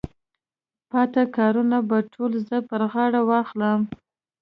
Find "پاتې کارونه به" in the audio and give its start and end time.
0.89-1.97